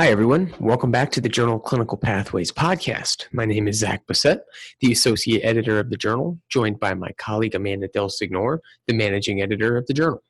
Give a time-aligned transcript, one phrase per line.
[0.00, 0.54] Hi, everyone.
[0.58, 3.26] Welcome back to the Journal Clinical Pathways podcast.
[3.32, 4.40] My name is Zach Bessette,
[4.80, 9.42] the associate editor of the journal, joined by my colleague Amanda Del Signor, the managing
[9.42, 10.22] editor of the journal.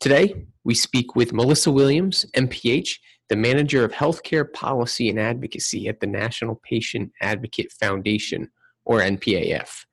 [0.00, 2.98] Today, we speak with Melissa Williams, MPH,
[3.28, 8.50] the manager of healthcare policy and advocacy at the National Patient Advocate Foundation,
[8.84, 9.84] or NPAF.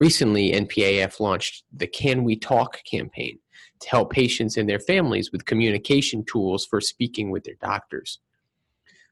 [0.00, 3.40] Recently, NPAF launched the Can We Talk campaign
[3.80, 8.18] to help patients and their families with communication tools for speaking with their doctors.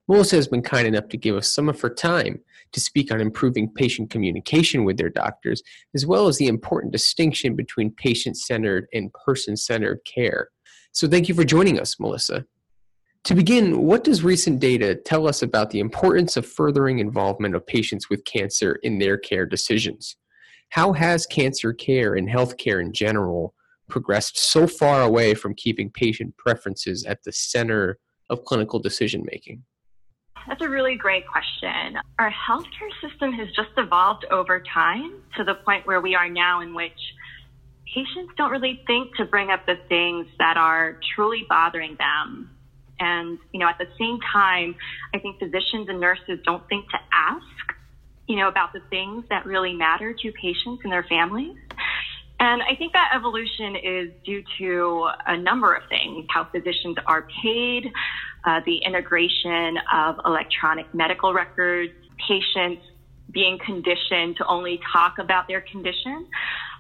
[0.09, 2.41] Melissa has been kind enough to give us some of her time
[2.73, 5.63] to speak on improving patient communication with their doctors,
[5.95, 10.49] as well as the important distinction between patient centered and person centered care.
[10.93, 12.45] So, thank you for joining us, Melissa.
[13.25, 17.67] To begin, what does recent data tell us about the importance of furthering involvement of
[17.67, 20.17] patients with cancer in their care decisions?
[20.71, 23.55] How has cancer care and healthcare in general
[23.91, 27.99] progressed so far away from keeping patient preferences at the center
[28.31, 29.63] of clinical decision making?
[30.49, 31.99] That's a really great question.
[32.19, 36.61] Our healthcare system has just evolved over time to the point where we are now
[36.61, 36.93] in which
[37.95, 42.51] patients don't really think to bring up the things that are truly bothering them.
[43.01, 44.75] And, you know, at the same time,
[45.15, 47.45] I think physicians and nurses don't think to ask,
[48.29, 51.57] you know, about the things that really matter to patients and their families.
[52.41, 57.27] And I think that evolution is due to a number of things how physicians are
[57.43, 57.87] paid,
[58.45, 61.93] uh, the integration of electronic medical records,
[62.27, 62.83] patients
[63.31, 66.27] being conditioned to only talk about their condition.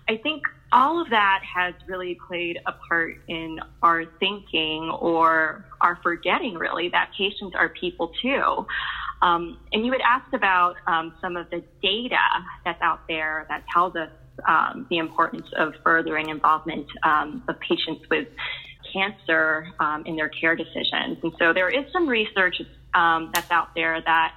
[0.09, 5.99] I think all of that has really played a part in our thinking or our
[6.03, 8.67] forgetting, really, that patients are people too.
[9.23, 12.17] Um, and you had asked about um, some of the data
[12.65, 14.09] that's out there that tells us
[14.49, 18.29] um, the importance of furthering involvement um, of patients with
[18.93, 21.19] cancer um, in their care decisions.
[21.23, 22.61] And so there is some research
[22.95, 24.35] um, that's out there that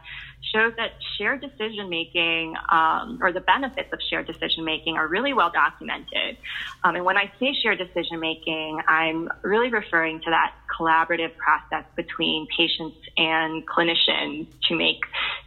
[0.54, 5.34] shows that shared decision making um, or the benefits of shared decision making are really
[5.34, 6.38] well documented.
[6.84, 11.86] Um, and when I say shared decision making, I'm really referring to that collaborative process
[11.96, 15.00] between patients and clinicians to make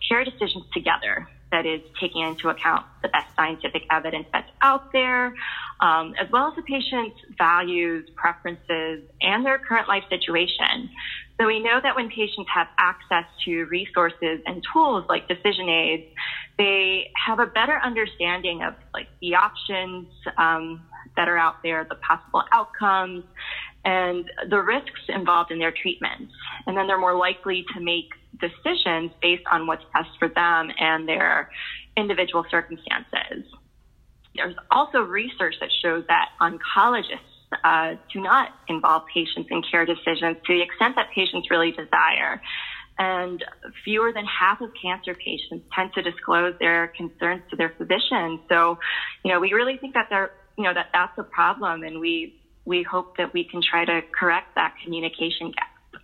[0.08, 5.34] care decisions together that is taking into account the best scientific evidence that's out there,
[5.80, 10.90] um, as well as the patient's values, preferences, and their current life situation.
[11.38, 16.04] So we know that when patients have access to resources and tools like decision aids,
[16.56, 20.08] they have a better understanding of like the options
[20.38, 20.82] um,
[21.16, 23.24] that are out there, the possible outcomes,
[23.86, 26.32] and the risks involved in their treatments.
[26.66, 31.08] And then they're more likely to make decisions based on what's best for them and
[31.08, 31.48] their
[31.96, 33.44] individual circumstances.
[34.34, 37.32] There's also research that shows that oncologists
[37.62, 42.42] uh, do not involve patients in care decisions to the extent that patients really desire.
[42.98, 43.42] And
[43.84, 48.40] fewer than half of cancer patients tend to disclose their concerns to their physician.
[48.48, 48.78] So,
[49.24, 52.40] you know, we really think that there, you know, that that's a problem, and we
[52.66, 56.02] we hope that we can try to correct that communication gap.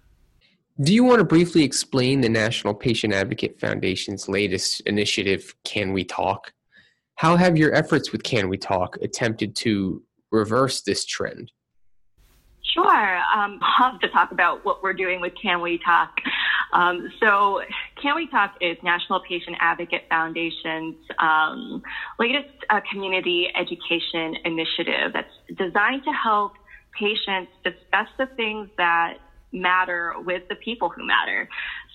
[0.80, 6.04] Do you want to briefly explain the National Patient Advocate Foundation's latest initiative, Can We
[6.04, 6.52] Talk?
[7.16, 11.52] How have your efforts with Can We Talk attempted to reverse this trend?
[12.72, 13.18] Sure.
[13.34, 16.10] Um, I'll have to talk about what we're doing with Can We Talk.
[16.72, 17.60] Um, so,
[18.02, 21.80] Can We Talk is National Patient Advocate Foundation's um,
[22.18, 26.52] latest uh, community education initiative that's designed to help
[26.98, 29.14] patients discuss the things that
[29.52, 31.48] matter with the people who matter.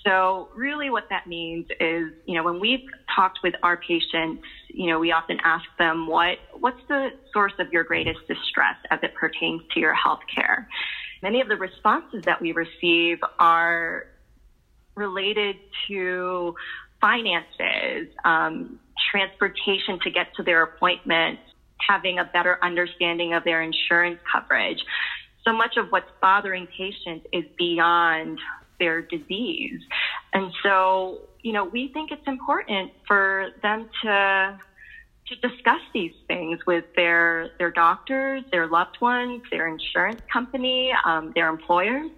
[0.05, 2.79] So really what that means is, you know, when we've
[3.13, 7.67] talked with our patients, you know, we often ask them what, what's the source of
[7.73, 10.69] your greatest distress as it pertains to your health care?
[11.21, 14.05] Many of the responses that we receive are
[14.97, 15.55] related
[15.87, 16.55] to
[16.99, 18.79] finances, um,
[19.11, 21.41] transportation to get to their appointments,
[21.87, 24.83] having a better understanding of their insurance coverage
[25.47, 28.37] so much of what's bothering patients is beyond
[28.79, 29.79] their disease.
[30.33, 34.59] And so, you know, we think it's important for them to
[35.27, 41.31] to discuss these things with their their doctors, their loved ones, their insurance company, um,
[41.33, 42.11] their employers.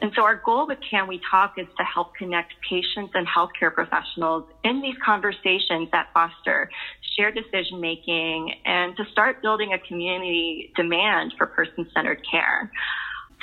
[0.00, 3.72] And so our goal with Can We Talk is to help connect patients and healthcare
[3.72, 6.70] professionals in these conversations that foster
[7.16, 12.70] shared decision making and to start building a community demand for person centered care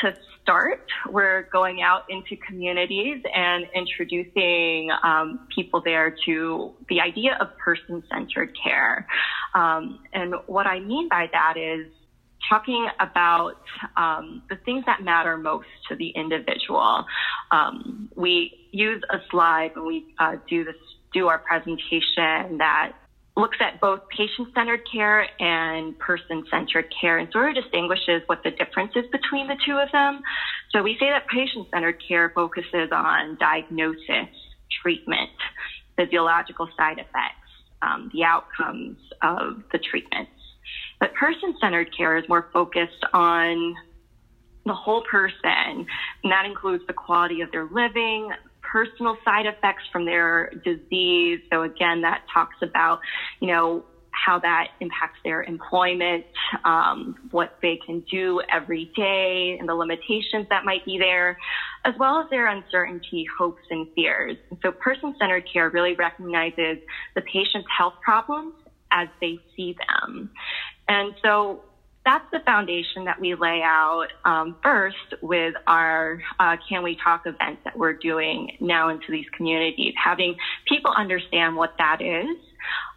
[0.02, 7.38] to start, we're going out into communities and introducing um, people there to the idea
[7.40, 9.08] of person centered care.
[9.54, 11.88] Um, and what I mean by that is
[12.52, 13.56] talking about
[13.96, 17.06] um, the things that matter most to the individual.
[17.52, 20.76] Um, we use a slide when we uh, do this,
[21.14, 22.92] do our presentation that
[23.38, 28.92] looks at both patient-centered care and person-centered care and sort of distinguishes what the difference
[28.96, 30.22] is between the two of them.
[30.72, 34.36] So we say that patient-centered care focuses on diagnosis,
[34.82, 35.30] treatment,
[35.96, 37.52] physiological side effects,
[37.82, 40.32] um, the outcomes of the treatments.
[41.02, 43.76] But person-centered care is more focused on
[44.66, 45.86] the whole person,
[46.24, 48.32] and that includes the quality of their living,
[48.62, 51.40] personal side effects from their disease.
[51.52, 53.00] So again, that talks about,
[53.42, 56.26] you know, how that impacts their employment,
[56.64, 61.36] um, what they can do every day, and the limitations that might be there,
[61.86, 64.38] as well as their uncertainty, hopes, and fears.
[64.62, 66.78] So person-centered care really recognizes
[67.16, 68.54] the patient's health problems
[68.92, 70.30] as they see them.
[70.92, 71.62] And so
[72.04, 77.22] that's the foundation that we lay out um, first with our uh, Can We Talk
[77.26, 80.36] events that we're doing now into these communities, having
[80.68, 82.36] people understand what that is,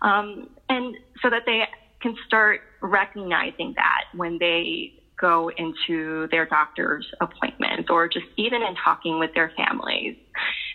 [0.03, 1.69] um, and so that they
[2.03, 4.91] can start recognizing that when they
[5.21, 10.17] go into their doctor's appointments or just even in talking with their families.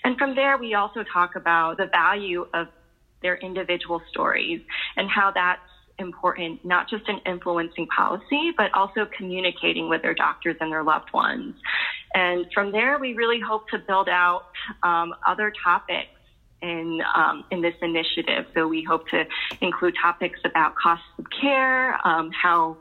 [0.05, 2.67] And from there, we also talk about the value of
[3.21, 4.61] their individual stories
[4.95, 5.59] and how that's
[5.99, 11.11] important, not just in influencing policy, but also communicating with their doctors and their loved
[11.13, 11.55] ones.
[12.13, 14.43] And from there, we really hope to build out
[14.83, 16.09] um, other topics
[16.61, 18.45] in um, in this initiative.
[18.53, 19.25] So we hope to
[19.61, 22.77] include topics about costs of care, um, how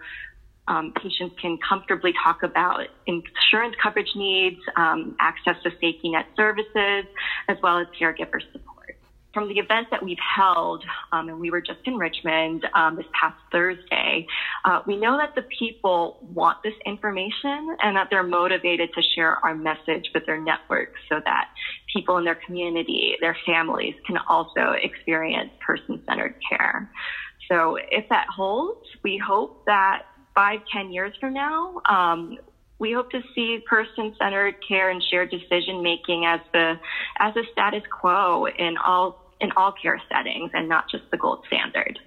[0.67, 7.05] um, patients can comfortably talk about insurance coverage needs, um, access to safety net services,
[7.49, 8.78] as well as caregiver support
[9.35, 10.83] from the events that we've held,
[11.13, 14.27] um, and we were just in Richmond um, this past Thursday,
[14.65, 19.37] uh, we know that the people want this information and that they're motivated to share
[19.45, 21.47] our message with their networks so that
[21.95, 26.89] people in their community, their families can also experience person-centered care.
[27.51, 30.03] So if that holds, we hope that
[30.35, 32.37] five, ten years from now, um,
[32.79, 36.75] we hope to see person-centered care and shared decision making as the
[37.19, 41.45] as a status quo in all in all care settings and not just the gold
[41.47, 41.99] standard.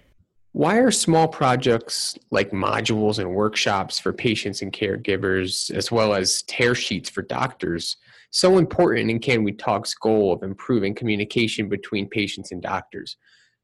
[0.53, 6.41] Why are small projects like modules and workshops for patients and caregivers, as well as
[6.43, 7.95] tear sheets for doctors,
[8.31, 13.15] so important in Can We Talk's goal of improving communication between patients and doctors?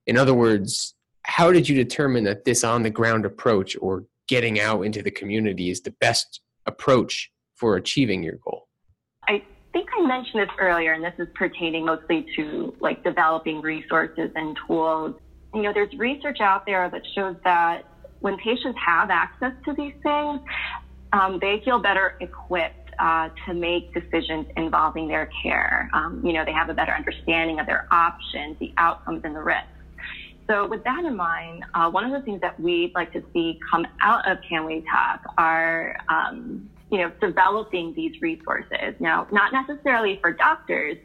[0.05, 0.93] In other words,
[1.23, 5.11] how did you determine that this on the ground approach or getting out into the
[5.11, 8.67] community is the best approach for achieving your goal?
[9.27, 9.43] I
[9.73, 14.57] think I mentioned this earlier, and this is pertaining mostly to like developing resources and
[14.67, 15.15] tools.
[15.53, 17.83] You know, there's research out there that shows that
[18.19, 20.41] when patients have access to these things,
[21.13, 25.89] um, they feel better equipped uh, to make decisions involving their care.
[25.93, 29.41] Um, you know, they have a better understanding of their options, the outcomes, and the
[29.41, 29.67] risks.
[30.49, 33.59] So with that in mind, uh, one of the things that we'd like to see
[33.69, 38.95] come out of Can We Talk are, um, you know, developing these resources.
[38.99, 40.97] Now, not necessarily for doctors,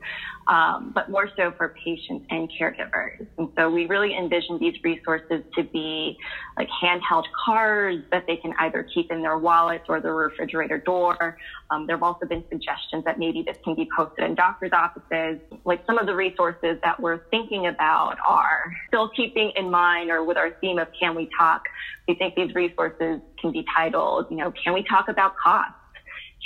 [0.46, 3.26] um, but more so for patients and caregivers.
[3.38, 6.16] And so we really envision these resources to be
[6.56, 11.36] like handheld cards that they can either keep in their wallets or the refrigerator door.
[11.70, 15.40] Um, there have also been suggestions that maybe this can be posted in doctors' offices.
[15.64, 20.24] Like some of the resources that we're thinking about are still keeping in mind or
[20.24, 21.62] with our theme of Can We Talk?
[22.08, 25.74] We think these resources can be titled, you know, Can We Talk About Costs?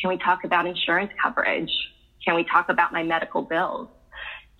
[0.00, 1.70] Can we talk about insurance coverage?
[2.24, 3.88] Can we talk about my medical bills?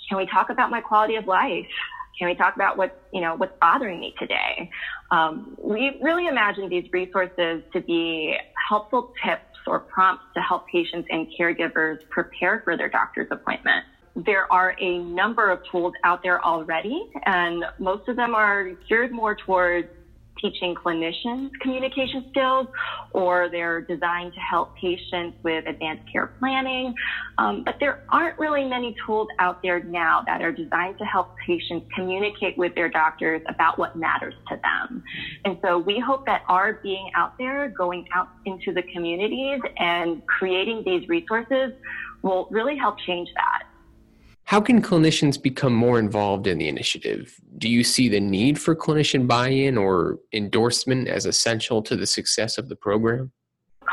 [0.09, 1.67] Can we talk about my quality of life?
[2.19, 4.71] Can we talk about what, you know, what's bothering me today?
[5.11, 8.35] Um, we really imagine these resources to be
[8.69, 13.85] helpful tips or prompts to help patients and caregivers prepare for their doctor's appointment.
[14.15, 19.12] There are a number of tools out there already, and most of them are geared
[19.12, 19.88] more towards
[20.40, 22.66] teaching clinicians communication skills
[23.12, 26.93] or they're designed to help patients with advanced care planning.
[27.38, 31.28] Um, but there aren't really many tools out there now that are designed to help
[31.47, 35.02] patients communicate with their doctors about what matters to them.
[35.45, 40.23] And so we hope that our being out there, going out into the communities and
[40.26, 41.73] creating these resources
[42.23, 43.75] will really help change that.
[44.47, 47.35] How can clinicians become more involved in the initiative?
[47.59, 52.07] Do you see the need for clinician buy in or endorsement as essential to the
[52.07, 53.33] success of the program?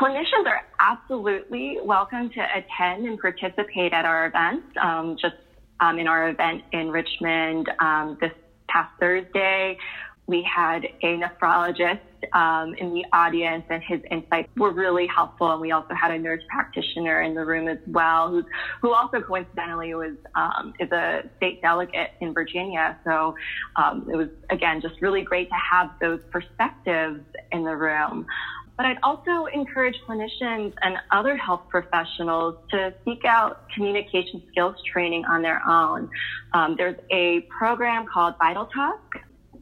[0.00, 4.68] Clinicians are absolutely welcome to attend and participate at our events.
[4.80, 5.34] Um, just
[5.80, 8.32] um, in our event in Richmond um, this
[8.68, 9.76] past Thursday,
[10.26, 12.00] we had a nephrologist
[12.32, 15.52] um, in the audience, and his insights were really helpful.
[15.52, 18.42] And we also had a nurse practitioner in the room as well, who
[18.80, 22.98] who also coincidentally was um, is a state delegate in Virginia.
[23.04, 23.34] So
[23.76, 27.20] um, it was again just really great to have those perspectives
[27.52, 28.26] in the room.
[28.76, 35.24] But I'd also encourage clinicians and other health professionals to seek out communication skills training
[35.26, 36.10] on their own.
[36.54, 39.16] Um, there's a program called Vital Talk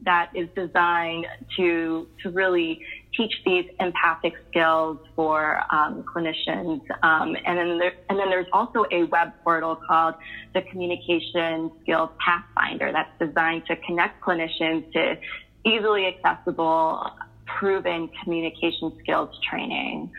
[0.05, 1.25] that is designed
[1.57, 2.81] to to really
[3.15, 6.81] teach these empathic skills for um, clinicians.
[7.03, 10.15] Um, and then there, and then there's also a web portal called
[10.53, 15.17] the Communication Skills Pathfinder that's designed to connect clinicians to
[15.65, 17.09] easily accessible,
[17.45, 20.11] proven communication skills training.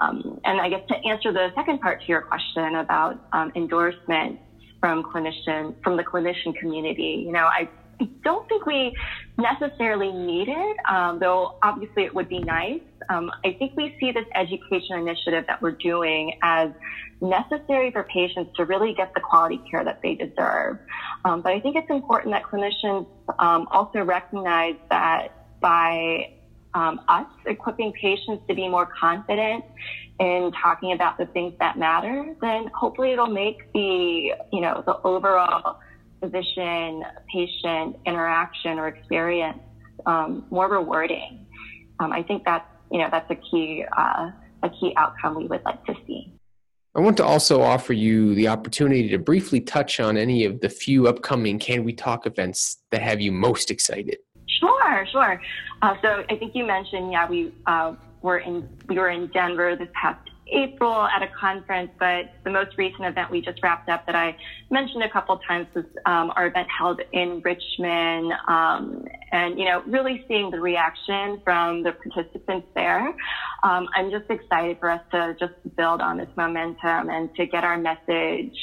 [0.00, 4.42] Um, and I guess to answer the second part to your question about um, endorsements
[4.78, 7.68] from clinician from the clinician community, you know, I
[8.00, 8.92] I don't think we
[9.38, 12.80] necessarily need it, um, though obviously it would be nice.
[13.08, 16.70] Um, I think we see this education initiative that we're doing as
[17.20, 20.78] necessary for patients to really get the quality care that they deserve.
[21.24, 23.06] Um, but I think it's important that clinicians
[23.38, 25.28] um, also recognize that
[25.60, 26.32] by
[26.74, 29.64] um, us equipping patients to be more confident
[30.20, 35.00] in talking about the things that matter, then hopefully it'll make the, you know, the
[35.02, 35.78] overall
[36.20, 39.58] physician patient interaction or experience
[40.06, 41.46] um, more rewarding.
[41.98, 44.30] Um, I think that's you know that's a key uh,
[44.62, 46.32] a key outcome we would like to see.
[46.94, 50.70] I want to also offer you the opportunity to briefly touch on any of the
[50.70, 54.16] few upcoming Can We Talk events that have you most excited.
[54.48, 55.42] Sure, sure.
[55.82, 59.76] Uh, so I think you mentioned, yeah, we uh, were in we were in Denver
[59.76, 64.06] this past April at a conference, but the most recent event we just wrapped up
[64.06, 64.36] that I
[64.70, 69.82] mentioned a couple times was um, our event held in Richmond, um, and you know,
[69.86, 73.08] really seeing the reaction from the participants there.
[73.62, 77.64] Um, I'm just excited for us to just build on this momentum and to get
[77.64, 78.56] our message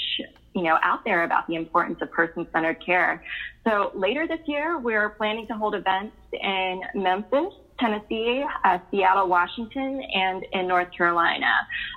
[0.56, 3.24] you know, out there about the importance of person-centered care.
[3.66, 10.02] So later this year, we're planning to hold events in Memphis, Tennessee, uh, Seattle, Washington,
[10.14, 11.52] and in North Carolina.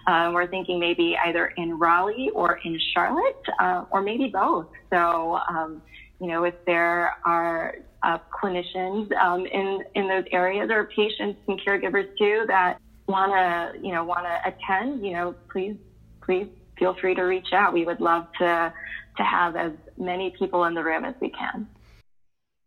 [0.06, 4.66] Uh, we're thinking maybe either in Raleigh or in Charlotte, uh, or maybe both.
[4.90, 5.82] So, um,
[6.20, 11.60] you know, if there are uh, clinicians um, in in those areas or patients and
[11.60, 12.78] caregivers too that
[13.08, 15.76] want to, you know, want to attend, you know, please,
[16.22, 17.72] please feel free to reach out.
[17.72, 18.72] We would love to
[19.16, 21.66] to have as many people in the room as we can.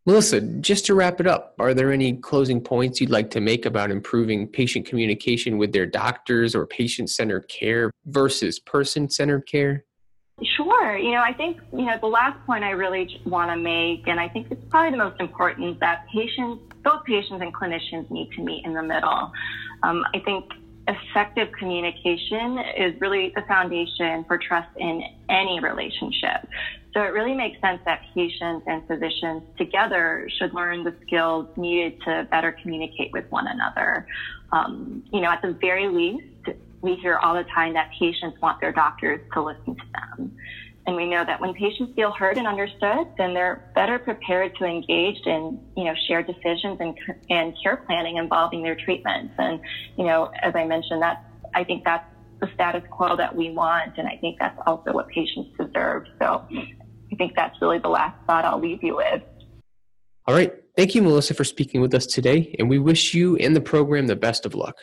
[0.09, 3.67] Melissa, just to wrap it up, are there any closing points you'd like to make
[3.67, 9.85] about improving patient communication with their doctors or patient centered care versus person centered care?
[10.57, 10.97] Sure.
[10.97, 14.19] You know, I think, you know, the last point I really want to make, and
[14.19, 18.41] I think it's probably the most important, that patients, both patients and clinicians need to
[18.41, 19.31] meet in the middle.
[19.83, 20.45] Um, I think
[20.87, 26.47] effective communication is really the foundation for trust in any relationship.
[26.93, 32.01] So it really makes sense that patients and physicians together should learn the skills needed
[32.05, 34.07] to better communicate with one another.
[34.51, 36.25] Um, you know, at the very least,
[36.81, 40.35] we hear all the time that patients want their doctors to listen to them.
[40.87, 44.65] And we know that when patients feel heard and understood, then they're better prepared to
[44.65, 46.97] engage in, you know, shared decisions and,
[47.29, 49.35] and care planning involving their treatments.
[49.37, 49.59] And,
[49.97, 52.05] you know, as I mentioned, that I think that's
[52.39, 53.97] the status quo that we want.
[53.97, 56.05] And I think that's also what patients deserve.
[56.17, 56.47] So
[57.11, 59.21] I think that's really the last thought I'll leave you with.
[60.27, 60.53] All right.
[60.77, 62.55] Thank you, Melissa, for speaking with us today.
[62.59, 64.77] And we wish you and the program the best of luck.